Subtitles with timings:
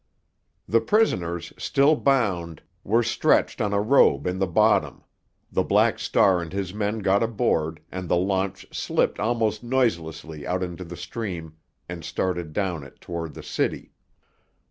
[0.67, 5.03] The prisoners, still bound, were stretched on a robe in the bottom,
[5.51, 10.63] the Black Star and his men got aboard, and the launch slipped almost noiselessly out
[10.63, 11.53] into the stream
[11.87, 13.91] and started down it toward the city.